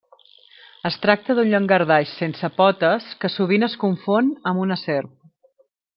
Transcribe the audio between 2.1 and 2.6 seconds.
sense